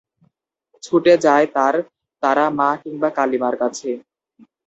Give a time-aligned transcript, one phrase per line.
[0.83, 1.75] ছুটে যায় তার
[2.23, 3.89] তারা মা কিংবা কালী মার কাছে।